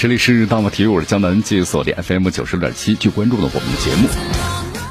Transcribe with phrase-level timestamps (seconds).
[0.00, 4.08] 这里是大话体育，我是江南，继续锁定 FM 九十点七，去关注了我们的节目。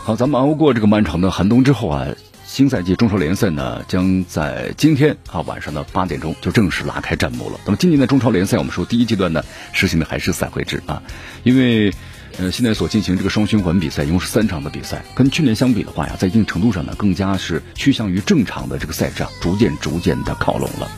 [0.04, 2.08] 好，咱们熬过这个漫长的寒冬之后啊，
[2.46, 7.58] 新赛季中超联赛呢将在今天啊晚上的八点钟就正式拉开战幕了。
[7.64, 11.02] 那么今年的中超联赛，我们说第一阶段呢实行的还是赛会制啊，
[11.44, 11.94] 因为
[12.38, 20.92] 呃现在所进行这个双循环比赛一共是三场的比赛，跟去年相比的话呀，在一定程度上呢更加是趋向于正常的这个赛制，逐渐逐渐的靠拢了。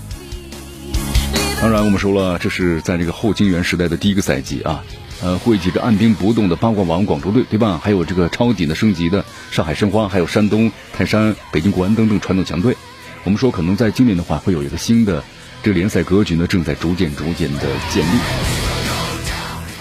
[1.61, 4.81] 当然，我们说了，这是在这个后金元时代的第一个赛季啊，
[5.21, 7.77] 呃，汇集着按兵不动的八卦王广州队，对吧？
[7.83, 12.77] 还有这个超底的升级的上海申花，还有山东泰山、北京国安等等传统强队。
[13.25, 15.21] 我们说，可能在今年的话，会有一个新的
[15.61, 18.19] 这个联赛格局呢，正在逐渐逐渐的建立。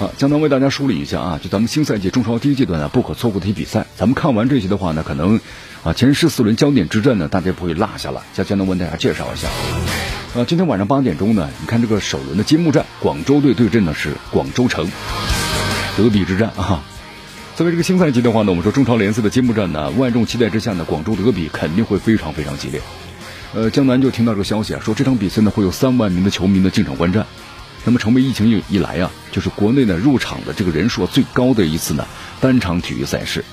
[0.01, 3.87] 好，江南为大家梳理一下啊，就咱们新赛季中超第一阶段啊，不可错过的一些比赛。
[3.97, 5.39] 咱们看完这些的话呢，可能
[5.85, 8.25] 啊，前十四轮焦点之战呢，大家不会落下了。
[8.35, 9.47] 江江南为大家介绍一下。
[10.35, 14.87] 呃，今天晚上八点钟呢，你看这个首轮的揭幕战，广州队对阵的是广州城，
[15.97, 16.85] 德比之战啊。
[17.57, 22.83] 作为这个新赛季的话呢，我们说中超联赛的揭幕战呢，万众期待之下呢，广州德比肯定会非常非常激烈。
[23.55, 27.27] 呃，江南就听到这个消息啊，说这场比赛呢会有三万名的球迷呢进场观战，
[27.87, 32.07] 那么成为疫情以以来啊，就是国内呢入场的这个人数最高的一次呢
[32.39, 33.47] 单场体育赛事。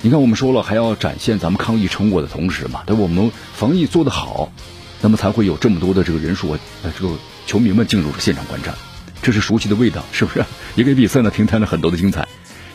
[0.00, 4.50] 你看我们说了，还要展现咱们抗疫成果的同时嘛，对我们防疫做得好。
[5.04, 8.74] 那么才会有这么多的这个人数啊，这个球迷们进入了现场观战，
[9.20, 10.42] 这是熟悉的味道，是不是？
[10.76, 12.26] 也给比赛呢，平摊了很多的精彩。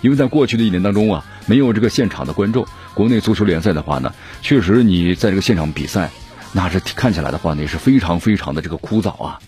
[0.03, 4.13] 因为在过去的一年当中啊，没有这个现场的观众，国内足球联赛的话呢，
[4.43, 6.11] 确实你在这个现场比赛，
[6.53, 9.39] 那是看起来的话呢，也是非常非常的这个枯燥啊。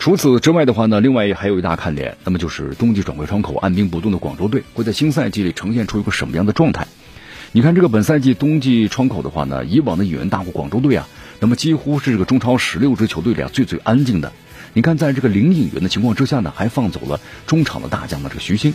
[0.00, 6.88] 除此之外的话呢，另外还有一大看点，那么就是冬季转会窗口按兵不动的广州队，会在新赛季里呈现出一个什么样的状态？
[7.52, 11.08] 你看这个本赛季冬季窗口的话呢，以往的引援大户广州队啊，
[11.40, 14.32] 那么几乎是这个中超十六支球队里啊最最安静的。
[14.74, 18.74] 你看在这个零引援的情况之下呢，还放走了中场的大将的这个徐新。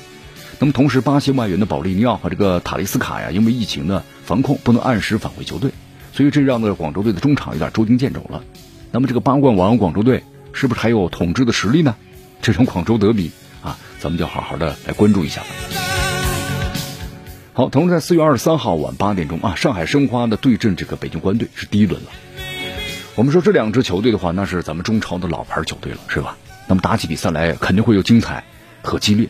[0.60, 5.72] 那么同时巴西外援的保利尼奥和这个塔利斯卡呀，因为疫情呢防控不能按时返回球队，
[6.12, 8.44] 所以这让呢广州队的中场有点捉襟见肘了。
[8.92, 11.96] 那么这个八冠王广州队是不是还有统治的实力呢？
[12.42, 15.83] 这场广州德比啊，咱们就好好的来关注一下吧。
[17.56, 22.10] 好，同时在四月二十三号晚八点钟啊，上海申花的对阵这个北京国安队是第一轮了。
[23.14, 26.36] 我们说这两支球队的话，那是咱们中超的老牌球队了，是吧？
[26.68, 28.44] 那么打起比赛来肯定会有精彩
[28.82, 29.30] 和激烈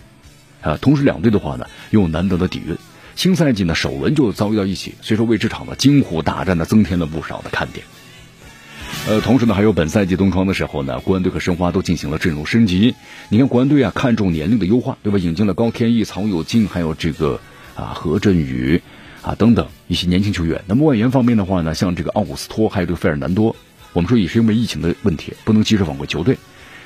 [0.61, 0.77] 啊。
[0.79, 2.77] 同时两队的话呢，又有难得的底蕴。
[3.17, 7.85] 新赛季呢首轮就遭遇到一起，所以说为这场的惊虎大战呢增添了不少的看点。
[9.05, 12.95] 呃，同时呢还有本赛季冬窗的时候呢，国安队和申花都进行了阵容升级。
[13.27, 15.19] 你看国安队啊，看重年龄的优化，对吧？
[15.19, 17.41] 引进了高天意、曹有金，还有这个。
[17.75, 18.81] 啊，何振宇
[19.21, 20.63] 啊，等等一些年轻球员。
[20.67, 23.55] 那么外援方面的话呢，像这个奥古斯托，还有这个费尔南多，
[23.93, 26.37] 我们说也是因为疫情的问题，不能及时返回球队。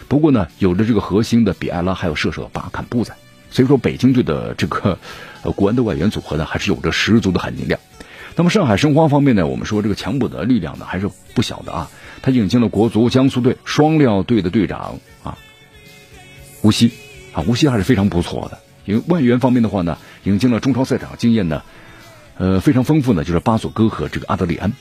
[0.08, 3.16] 不过呢，有着这个核心的比埃拉，还有射手巴坎布在，
[3.52, 4.98] 所以说北京队的这个
[5.44, 7.80] 呃国安的外援组合呢，还是有着十足的含金量。
[8.36, 11.90] 那么上海申花方面呢，我们说这个强补的力量呢，还是不小的啊。
[12.22, 15.38] 他引进了国足江苏队双料队的队长啊，
[16.62, 16.92] 吴曦
[17.34, 18.60] 啊，吴曦还是非常不错的。
[18.88, 21.62] 因为外援方面的话呢，引进了中超赛场经验呢，
[22.38, 24.74] 呃非常丰富呢，就是巴佐戈和这个阿德里安。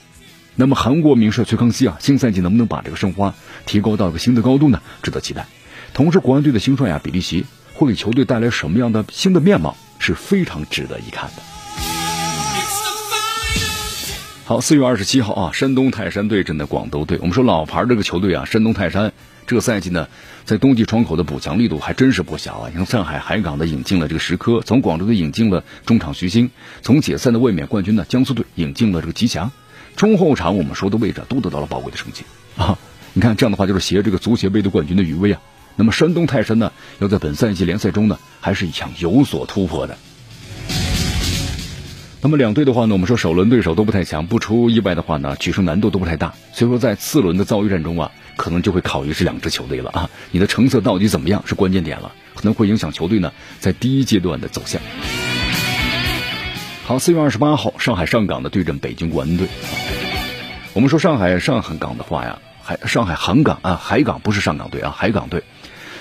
[0.54, 3.34] 那么韩国名帅崔康熙啊，新赛季能不能把这个申花
[3.66, 4.80] 提高到一个新的高度呢？
[5.02, 5.46] 值得期待。
[5.92, 11.55] 同时，国安队的新帅啊比利奇会给球队带来什么样的新的面貌，是非常值得一看的。
[14.48, 17.18] 好，四月二十七号啊，山东泰山对阵的广州队。
[17.20, 19.12] 我们说老牌这个球队啊，山东泰山。
[19.44, 20.08] 这个赛季呢，
[20.44, 22.68] 在冬季窗口的补强力度还真是不小啊！
[22.70, 26.48] 你看上海海港的引进了这个石科，从广州队引进了中场徐新，
[26.80, 29.50] 从解散的卫冕冠军呢江苏队引进了这个吉祥，
[29.96, 32.22] 中后场我们说的位置都得到了宝贵的成绩
[32.56, 32.78] 啊！
[33.14, 35.40] 你看这样的话就是携这个足协杯的冠军的余威啊！
[35.74, 36.70] 那么山东泰山呢，
[37.00, 39.98] 要在本赛季联赛中呢，还是想有所突破的。
[42.26, 48.10] 那么两队的话呢，我们说首轮对手都不太强，不出意外的话呢，取胜难度都不太大，所以说在次轮的遭遇战中啊。
[48.34, 50.10] 可能就会考虑这两支球队了啊！
[50.32, 54.82] 你的成色到底怎么样是关键点了，可能会影响球队呢在第一阶段的走向。
[56.84, 59.46] 好，四月二十八号，上海上港的对阵北京国安队。
[60.74, 65.44] 我们说上海上海港的话呀，海上海航港啊，海港不是上港队啊，海港队。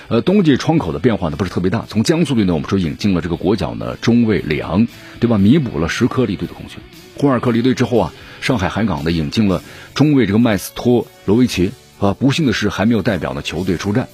[0.08, 1.84] 呃，冬季窗口的变化呢不是特别大。
[1.88, 4.86] 从江苏队呢，我们说引进了这个国脚呢中卫里昂，
[5.18, 5.36] 对吧？
[5.36, 6.78] 弥补了什科离队的空缺。
[7.18, 9.62] 霍尔克离队之后啊，上海海港呢引进了
[9.94, 12.14] 中卫这个麦斯托罗维奇啊。
[12.14, 14.08] 不幸的是还没有代表呢球队出战。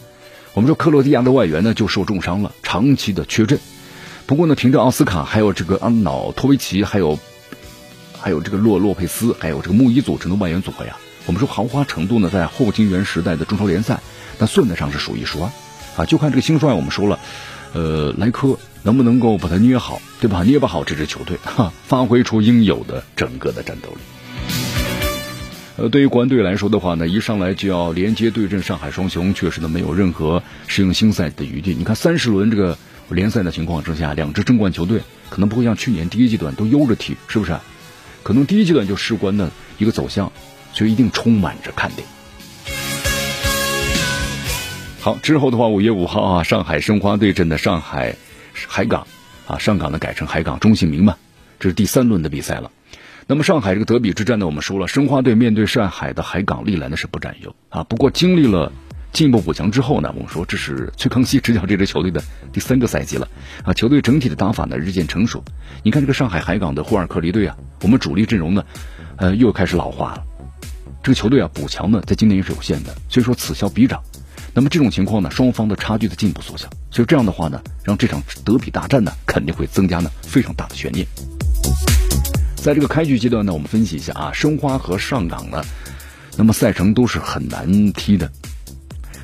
[0.54, 3.58] 我们说克罗地亚的外援呢就受重伤了，长期的缺阵。
[4.24, 7.18] 不过呢，凭着奥斯卡、还有这个安瑙托维奇、还有
[8.18, 10.96] 还有这个洛洛佩斯、还有这个穆伊组成的外援组合呀，
[11.26, 14.00] 我们说豪华程度呢，在后金元时代的中超联赛，
[14.38, 15.50] 那算得上是数一数二。
[15.96, 17.18] 啊就看这个新帅，我们说了，
[17.72, 20.42] 呃，莱科能不能够把它捏好，对吧？
[20.42, 23.96] 捏不好这支球队，哈，发挥出应有的整个的战斗力。
[25.76, 31.74] 呃，对于国安队来说的话呢，一上来就要连接对阵上海双雄，确实呢没有任何适应新赛的余地。
[31.74, 32.76] 你看三十轮这个。
[33.10, 37.54] 联赛的情况之下，两支争冠球队可能不会像去年第一阶段都悠着踢，是不是？
[38.22, 40.32] 可能第一阶段就事关的一个走向，
[40.72, 42.08] 所以一定充满着看点。
[45.02, 48.14] 好，之后的话，五月五号啊，上海申花对阵的上海
[48.54, 49.04] 海港
[49.48, 51.16] 啊，上港呢改成海港中信民嘛，
[51.58, 52.70] 这是第三轮的比赛了。
[53.26, 58.70] 那么上海这个德比之战呢，我们说了，申花队面对上海的海港历来呢是不占优啊，不过经历了。
[59.12, 62.22] 进一步补强之后呢，我们说这是崔康熙执教这支球队的
[62.52, 63.26] 第三个赛季了
[63.64, 65.42] 啊，球队整体的打法呢日渐成熟。
[65.82, 68.64] 你看这个上海海港的霍尔克离队啊，我们主力阵容呢，
[69.16, 70.22] 呃又开始老化了。
[71.02, 74.00] 这个球队啊补强呢在今年也是有限的，所以说此消彼长。
[74.54, 76.68] 那么这种情况呢，双方的差距在进一步缩小。
[76.90, 81.06] 所以这样的话呢，让这场德比大战呢肯定会增加呢非常大的悬念。
[82.56, 85.64] 在这个开局阶段呢，我们分析一下啊，申花和上港呢，
[86.36, 88.30] 那么赛程都是很难踢的。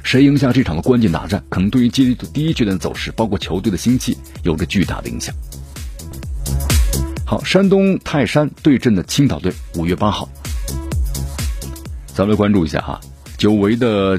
[0.02, 5.34] 谁赢下这场的关键大战，可能对于第第一阶段的走势，包括球队的心气，有着巨大的影响。
[7.26, 10.26] 好，山东泰山对阵的青岛队，五月八号，
[12.14, 12.98] 咱们来关注一下哈，
[13.36, 14.18] 久违的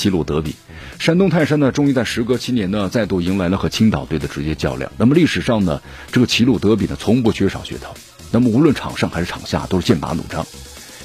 [0.00, 0.56] 齐鲁德比，
[0.98, 4.90] 山东泰山呢，终于在时隔七年呢，再度迎来了和青岛队的直接较量。
[4.96, 7.94] 那么历史上呢，这个齐鲁德比呢，从不缺少噱头。
[8.32, 10.46] 那么无论场上还是场下，都是剑拔弩张。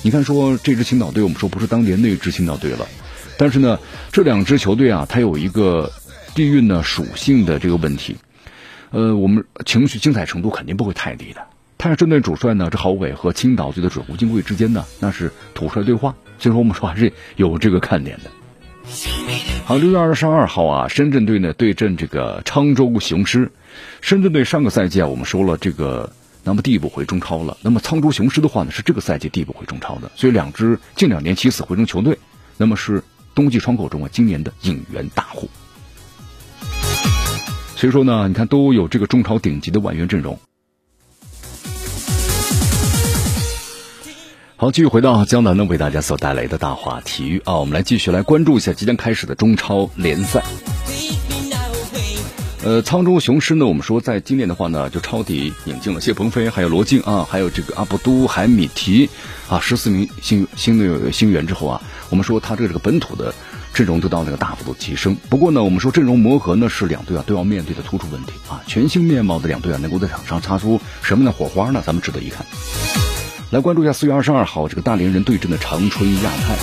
[0.01, 2.87] 你看，说这支青岛队，我们说不是当年那支青岛队了。
[3.37, 3.77] 但是呢，
[4.13, 5.91] 这两支球队啊，它有一个
[6.33, 8.15] 地运呢属性的这个问题，
[8.91, 11.41] 呃，我们情绪精彩程度肯定不会太低的。
[11.77, 18.31] 泰山队主帅呢，这郝伟和青岛队的主吴金贵之间呢，那是土帅对话，所以说我们说还是有这个看点的。
[19.65, 23.51] 好，六月二十二号啊，深圳队呢对阵这个沧州雄狮。
[24.01, 27.57] 深圳队上个赛季啊，我们说了这个，那么递补回中超了。
[27.61, 32.17] 那么沧州雄狮的话呢，是这个赛季递补回中超的，所以两支近两年起死回生球队，
[32.57, 33.03] 那么是。
[33.33, 35.49] 冬季窗口中啊，今年的引援大户，
[37.75, 40.39] 所以说呢，你看都有这个中超顶级的外援阵容。
[44.57, 50.41] 好，继续回到江南呢为大家所带来的大话体育啊，我们来继续来关注一下即将开始的中超联赛。
[52.63, 59.09] 呃，沧州雄狮呢，我们说在今年的话呢，就抄底引进了谢鹏飞，还有罗晋啊，还有这个阿布都海米提
[59.49, 63.35] 啊，十四名新新的新援之后啊，我们说他这个这个本土的
[63.73, 65.17] 阵容得到那个大幅度提升。
[65.29, 71.83] 不过呢，我们说阵容磨合呢是两队啊都要面对的突出问题啊，全新面貌的两队啊能够在场上擦出什么样的火花呢？
[71.85, 72.45] 咱们值得一看。
[73.51, 76.55] 来关注一下四月二十二号这个大连人对阵的长春亚泰。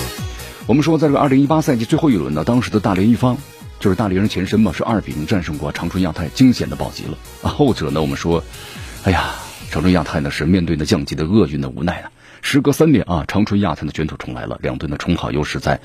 [0.66, 3.36] 我们说在这个二零一八赛季最后一轮呢，当时的大连一方。
[3.80, 7.18] 就是大连人前身嘛，是二比零战胜过长春亚泰，惊险的保级了。
[7.42, 8.44] 啊，后者呢，我们说，
[9.02, 9.34] 哎呀，
[9.72, 12.12] 长春亚泰呢是面对那降级的厄运的无奈啊。
[12.42, 15.80] 时隔三年啊，长春亚泰呢卷土重来了，两队呢重好又是在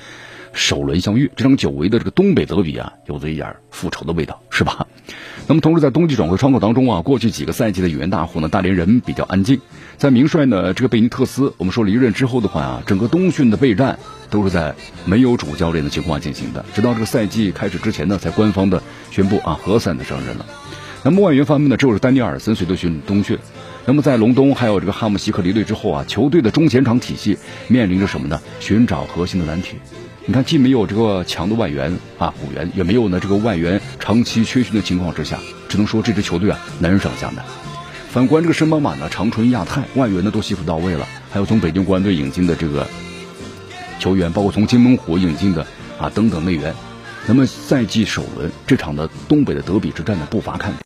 [0.52, 1.30] 首轮相遇。
[1.34, 4.86] 这场久违的这个东北德比啊，有着一点复仇的味道，是吧？
[5.48, 9.60] 那么同时在冬季转会窗口当中啊，过去几个赛季的引援大户呢，大连人比较安静。
[9.96, 13.98] 在名帅呢这个贝尼特斯，我们说离任之后的话啊，整个冬训的备战。
[14.30, 14.74] 都是在
[15.06, 20.44] 没有主教练的情况下进行的，直到这个赛季开始之前呢，才官方的宣布啊，何塞的上任了。
[21.02, 23.38] 那么外援方面呢，只有是丹尼尔森随队训冬训。
[23.88, 28.38] 那么在隆东还有这个哈姆西克离队之后啊，球队的中前场体系面临着什么呢？
[28.60, 29.76] 寻找核心的难题。
[30.26, 35.38] 你看，既没有这个强的外援啊补援，也没有呢这个外援长期缺训的情况之下，
[35.70, 37.42] 只能说这支球队啊难上加难。
[38.10, 42.86] 反观这个申邦马呢，长春亚泰外援呢都悉数到位了，还有从北京国安队引进的这个。
[43.98, 45.66] 球员包括从金门虎引进的
[45.98, 46.74] 啊等等内援，
[47.26, 50.76] 那么赛季首轮这场的东北的德比之战呢不乏看点。